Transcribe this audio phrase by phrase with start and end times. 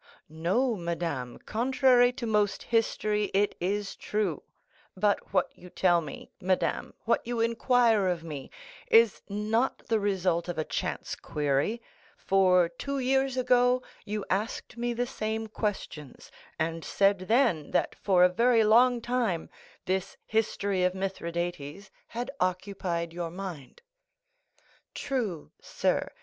[0.29, 4.41] "No, madame, contrary to most history, it is true;
[4.97, 8.49] but what you tell me, madame, what you inquire of me,
[8.89, 11.83] is not the result of a chance query,
[12.17, 18.23] for two years ago you asked me the same questions, and said then, that for
[18.23, 19.51] a very long time
[19.85, 23.83] this history of Mithridates had occupied your mind."
[24.95, 26.09] "True, sir.